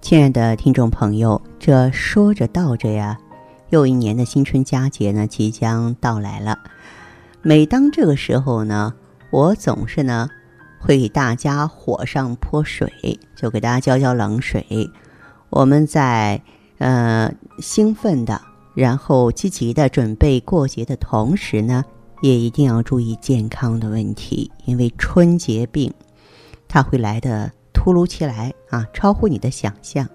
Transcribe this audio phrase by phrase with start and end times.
[0.00, 3.16] 亲爱的听众朋友，这说着道着呀，
[3.68, 6.58] 又一年的新春佳节呢即将到来了。
[7.42, 8.92] 每当这个时候呢，
[9.30, 10.28] 我总是呢
[10.80, 12.90] 会给大家火上泼水，
[13.36, 14.66] 就给大家浇浇冷水。
[15.50, 16.40] 我们在
[16.78, 18.40] 呃兴奋的，
[18.74, 21.84] 然后积极的准备过节的同时呢，
[22.22, 25.92] 也一定要注意健康的问题，因为春节病
[26.66, 27.52] 它会来的。
[27.80, 30.06] 突如其来啊，超乎你的想象。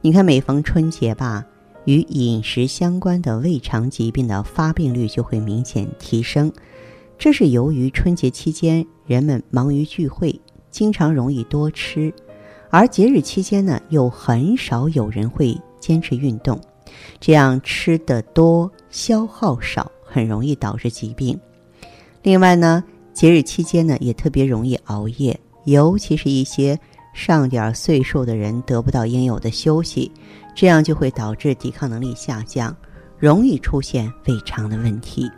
[0.00, 1.44] 你看，每逢春节吧，
[1.84, 6.52] 与饮食相关的胃肠疾病的发病率就会明显提升。
[7.18, 12.14] 这是由于春节期间人们忙于聚会，经常容易多吃，
[12.70, 16.60] 而节日期间呢，又很少有人会坚持运动，
[17.18, 21.36] 这样吃的多，消耗少，很容易导致疾病。
[22.22, 25.36] 另外呢，节日期间呢，也特别容易熬夜。
[25.70, 26.78] 尤其是一些
[27.14, 30.10] 上点岁数的人得不到应有的休息，
[30.54, 32.74] 这样就会导致抵抗能力下降，
[33.18, 35.30] 容易出现胃肠的问题。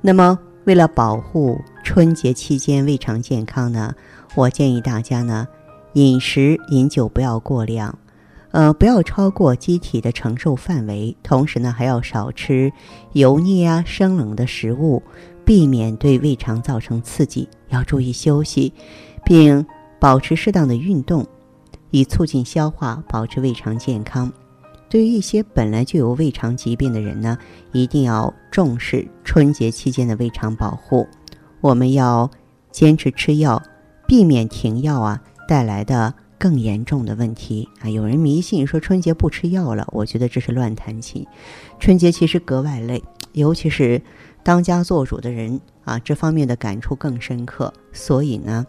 [0.00, 3.94] 那么，为了保护春节期间胃肠健康呢，
[4.34, 5.46] 我建议大家呢，
[5.94, 7.96] 饮食饮酒不要过量，
[8.50, 12.72] 呃，不要超过机体的承受范围，同时呢，还要少吃
[13.12, 15.02] 油腻啊、生冷的食物，
[15.48, 18.70] 避免对胃肠造成刺激，要注意休息。
[19.24, 19.64] 并
[19.98, 21.26] 保持适当的运动，
[21.90, 24.30] 以促进消化，保持胃肠健康。
[24.90, 27.38] 对于一些本来就有胃肠疾病的人呢，
[27.72, 31.08] 一定要重视春节期间的胃肠保护。
[31.62, 32.30] 我们要
[32.70, 33.62] 坚持吃药，
[34.06, 37.88] 避免停药啊带来的更严重的问题啊！
[37.88, 41.26] 有人迷信说春节不吃药了，我觉得这是乱弹琴。
[41.78, 44.00] 春节其实格外累，尤其是
[44.48, 47.70] 当家做主的人啊，这方面的感触更深刻。
[47.92, 48.64] 所以呢。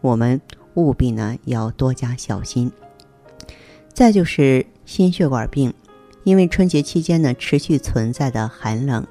[0.00, 0.40] 我们
[0.74, 2.72] 务必呢要多加小心。
[3.92, 5.74] 再就是心血管病，
[6.22, 9.04] 因为春节期间呢持续存在的寒冷、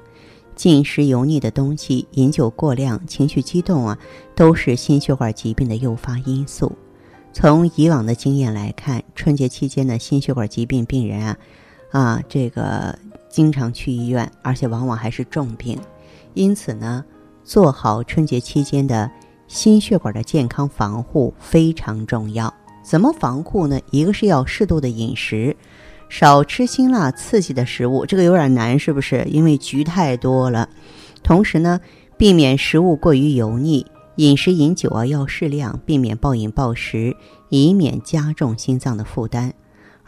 [0.56, 3.98] 进食油腻的东西、饮酒过量、情绪激动啊，
[4.34, 6.72] 都是心血管疾病的诱发因素。
[7.34, 11.38] 从以往的经验来看，春节期间的心血管疾病病人啊，
[11.90, 15.78] 啊这个经常去医院，而且往往还是重病。
[16.38, 17.04] 因此呢，
[17.42, 19.10] 做好春节期间的。
[19.48, 23.80] 心血管的健康防护非常重要，怎么防护呢？
[23.90, 25.56] 一个是要适度的饮食，
[26.10, 29.24] 少吃辛辣刺激的食物，这个有点难，是不是？
[29.26, 30.68] 因为局太多了。
[31.22, 31.80] 同时呢，
[32.18, 37.16] 避免食物过于油腻，饮食饮酒啊要适量，避免暴饮暴食，
[37.48, 39.54] 以免加重心脏的负担。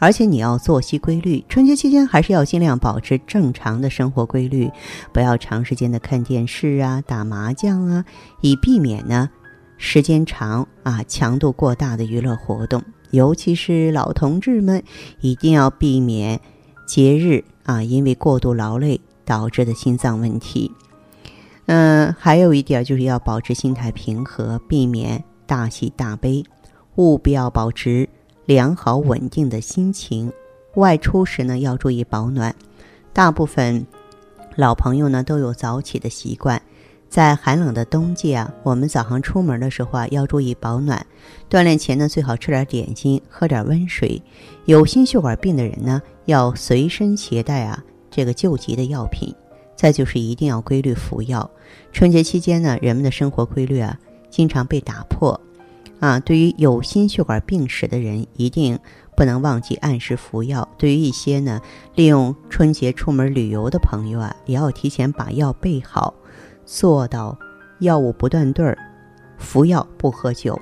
[0.01, 4.67] 而且你要作息规律，春节期间还是要尽量保持正常的生活规律，
[5.13, 8.03] 不要长时间的看电视啊、打麻将啊，
[8.41, 9.29] 以避免呢
[9.77, 12.83] 时间长啊、强度过大的娱乐活动。
[13.11, 14.81] 尤其是老同志们，
[15.19, 16.39] 一定要避免
[16.87, 20.71] 节日啊因为过度劳累导致的心脏问题。
[21.67, 26.43] 嗯，还有一点就是要保持心态平和，避免大喜大悲，
[26.95, 28.09] 务必要保持。
[28.51, 30.29] 良好稳定的心情，
[30.75, 32.53] 外出时呢要注意保暖。
[33.13, 33.87] 大部分
[34.57, 36.61] 老朋友呢都有早起的习惯，
[37.07, 41.05] 在寒冷的冬季啊，我们早上出门的时候啊要注意保暖。
[41.49, 44.21] 锻炼前呢最好吃点点心，喝点温水。
[44.65, 49.33] 有心血管病的人呢要随身携带啊这个救急的药品。
[49.77, 51.49] 再就是一定要规律服药。
[51.93, 53.97] 春节期间呢，人们的生活规律啊
[54.29, 55.39] 经常被打破。
[56.01, 58.79] 啊，对于有心血管病史的人，一定
[59.15, 60.67] 不能忘记按时服药。
[60.75, 61.61] 对于一些呢，
[61.93, 66.15] 利用春节出门旅游的朋友啊，也要提前把药备好，
[66.65, 67.37] 做到
[67.81, 68.75] 药物不断对儿，
[69.37, 70.59] 服药不喝酒。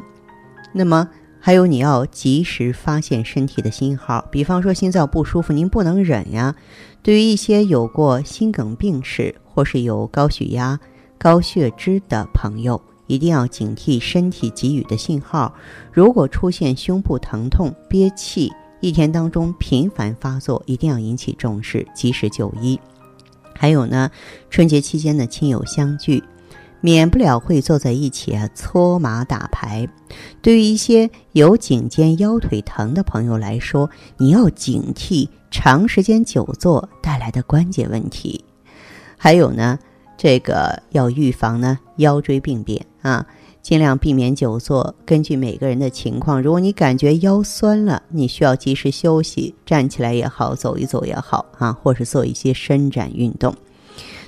[0.74, 1.08] 那么
[1.40, 6.54] 还有，你要及时发现身体的信号，比方说心脏不舒服，您不能忍呀。
[7.02, 10.78] 对于一些有过心梗病史或是有高血压、
[11.18, 12.82] 高血脂的朋友。
[13.10, 15.54] 一定要警惕身体给予的信号。
[15.92, 22.80] 如果出现胸部疼痛、憋气，一天当中频繁发作，一定要引起重视，及时就医。
[23.54, 24.10] 还有呢，
[24.50, 26.24] 春节期间的亲友相聚，
[26.80, 29.90] 免不了会坐在一起啊搓麻打牌。
[30.42, 38.46] 对于一些有颈肩腰腿疼的朋友来说，你要警惕长时间久坐带来的关节问题。
[39.18, 39.78] 还有呢，
[40.18, 43.26] 这个要预防呢腰椎病变啊。
[43.62, 44.96] 尽量避免久坐。
[45.06, 53.54] 根据每个人的情况，如果你感觉腰酸了，你需要及时休息，站起来也好，走一走也好啊，或是做一些伸展运动。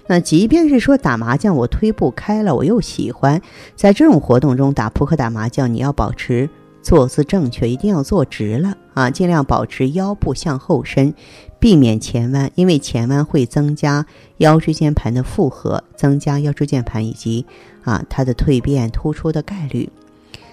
[0.06, 3.42] 那即便是说打麻将，我推不开了，我又喜欢
[3.76, 6.50] 在这种活动中打扑克、打麻将，你要保持
[6.82, 11.14] 坐姿正确，一定要坐直了啊，尽量保持腰部向后伸，
[11.60, 14.06] 避免前弯，因为前弯会增加
[14.38, 17.46] 腰椎间盘的负荷，增加腰椎间盘以及。
[17.84, 19.90] 啊，它的蜕变突出的概率，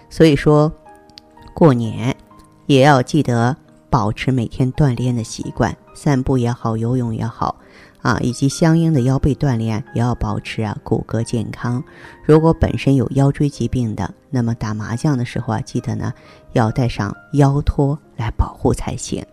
[0.08, 0.72] 所以说
[1.52, 2.16] 过年
[2.64, 3.54] 也要记得
[3.90, 7.56] 保持每天锻炼的习惯，散步也好，游泳也好，
[8.02, 11.82] 啊，以及相应的腰背锻炼也要保持啊，骨骼健康。
[12.24, 16.12] 如果本身有腰椎疾病的，那么打麻将的时候啊，记得呢
[16.52, 19.24] 要带上腰托来保护才行。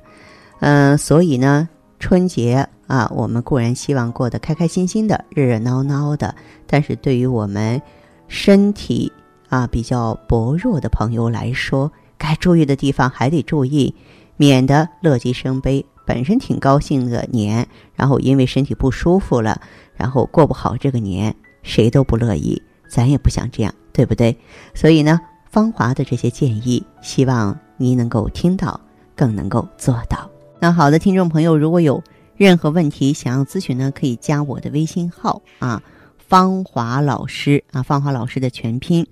[0.60, 1.68] 嗯，所以呢，
[2.00, 2.68] 春节。
[2.88, 6.36] 啊，我们固然希望过得开开心心的、热热闹闹的，
[6.68, 7.82] 但是对于我们
[8.28, 9.12] 身体
[9.50, 13.92] 啊比较薄弱的朋友来说，该注意的地方还得注意，
[14.38, 15.84] 免得乐极生悲。
[16.06, 19.60] 本身挺高兴的年，然后因为身体不舒服了，
[19.96, 24.38] 然后过不好这个年，谁都不乐意，咱也不想这样，对不对？
[24.74, 25.20] 所以呢，
[25.50, 28.80] 芳华的这些建议，希望您能够听到，
[29.16, 30.30] 更能够做到。
[30.60, 32.04] 那好的，听众朋友，如果有。
[32.38, 35.82] 任何问题想要咨询呢，可以加我的微信号啊，
[36.18, 39.08] 芳华老师啊，芳华老师的全拼，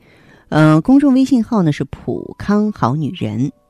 [0.50, 3.54] 嗯，公众微信号呢是普康好女人。